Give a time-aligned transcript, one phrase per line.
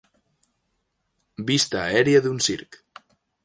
[1.51, 2.85] Vista aèria d'un circ.